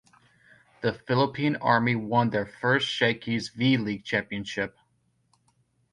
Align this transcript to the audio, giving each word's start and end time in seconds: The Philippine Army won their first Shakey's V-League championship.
The 0.81 0.93
Philippine 0.93 1.57
Army 1.57 1.93
won 1.95 2.31
their 2.31 2.47
first 2.47 2.87
Shakey's 2.87 3.49
V-League 3.49 4.03
championship. 4.03 4.75